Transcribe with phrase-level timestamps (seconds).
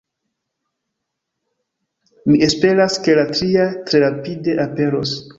[2.31, 5.13] Mi esperas, ke la tria tre rapide aperos.